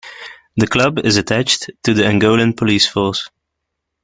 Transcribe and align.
The 0.57 0.65
club 0.65 0.97
is 0.97 1.17
attached 1.17 1.69
to 1.83 1.93
the 1.93 2.01
Angolan 2.01 2.57
police 2.57 2.87
force. 2.87 3.29